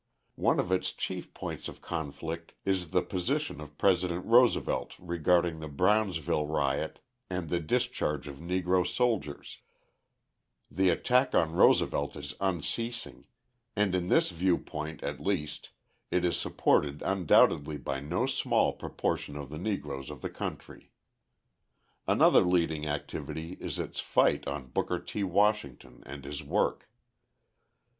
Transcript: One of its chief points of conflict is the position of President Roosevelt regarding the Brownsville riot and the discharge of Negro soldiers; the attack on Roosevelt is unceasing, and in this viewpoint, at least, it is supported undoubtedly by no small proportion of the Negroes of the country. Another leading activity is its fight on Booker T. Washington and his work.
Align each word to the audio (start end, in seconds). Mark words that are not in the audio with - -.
One 0.33 0.59
of 0.59 0.71
its 0.71 0.93
chief 0.93 1.31
points 1.31 1.67
of 1.67 1.79
conflict 1.79 2.53
is 2.65 2.89
the 2.89 3.03
position 3.03 3.61
of 3.61 3.77
President 3.77 4.25
Roosevelt 4.25 4.95
regarding 4.97 5.59
the 5.59 5.67
Brownsville 5.67 6.47
riot 6.47 6.97
and 7.29 7.49
the 7.49 7.59
discharge 7.59 8.27
of 8.27 8.37
Negro 8.37 8.83
soldiers; 8.83 9.59
the 10.71 10.89
attack 10.89 11.35
on 11.35 11.51
Roosevelt 11.53 12.15
is 12.15 12.33
unceasing, 12.41 13.27
and 13.75 13.93
in 13.93 14.07
this 14.09 14.31
viewpoint, 14.31 15.03
at 15.03 15.19
least, 15.19 15.69
it 16.09 16.25
is 16.25 16.35
supported 16.35 17.03
undoubtedly 17.03 17.77
by 17.77 17.99
no 17.99 18.25
small 18.25 18.73
proportion 18.73 19.37
of 19.37 19.49
the 19.51 19.59
Negroes 19.59 20.09
of 20.09 20.21
the 20.23 20.31
country. 20.31 20.89
Another 22.07 22.41
leading 22.41 22.87
activity 22.87 23.55
is 23.59 23.77
its 23.77 23.99
fight 23.99 24.47
on 24.47 24.65
Booker 24.71 24.97
T. 24.97 25.23
Washington 25.23 26.01
and 26.07 26.25
his 26.25 26.41
work. 26.43 26.89